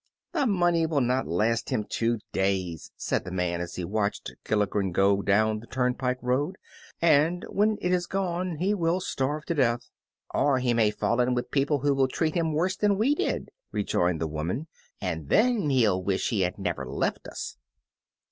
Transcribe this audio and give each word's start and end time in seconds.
"The 0.31 0.47
money 0.47 0.87
will 0.87 1.01
not 1.01 1.27
last 1.27 1.69
him 1.69 1.85
two 1.87 2.17
days," 2.31 2.91
said 2.97 3.23
the 3.23 3.29
man, 3.29 3.61
as 3.61 3.75
he 3.75 3.85
watched 3.85 4.31
Gilligren 4.43 4.91
go 4.91 5.21
down 5.21 5.59
the 5.59 5.67
turnpike 5.67 6.17
road, 6.23 6.55
"and 7.03 7.45
when 7.49 7.77
it 7.81 7.91
is 7.91 8.07
gone 8.07 8.55
he 8.55 8.73
will 8.73 8.99
starve 8.99 9.45
to 9.45 9.53
death." 9.53 9.91
"Or 10.33 10.57
he 10.57 10.73
may 10.73 10.89
fall 10.89 11.21
in 11.21 11.35
with 11.35 11.51
people 11.51 11.81
who 11.81 11.93
will 11.93 12.07
treat 12.07 12.33
him 12.33 12.51
worse 12.51 12.75
than 12.75 12.97
we 12.97 13.13
did," 13.13 13.51
rejoined 13.71 14.19
the 14.19 14.25
woman, 14.25 14.65
"and 14.99 15.29
then 15.29 15.69
he'll 15.69 16.01
wish 16.03 16.29
he 16.29 16.41
had 16.41 16.57
never 16.57 16.83
left 16.87 17.27
us." 17.27 17.57